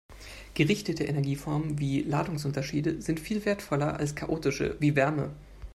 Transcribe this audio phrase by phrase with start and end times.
[0.55, 5.29] Gerichtete Energieformen wie Ladungsunterschiede sind viel wertvoller als chaotische wie Wärme.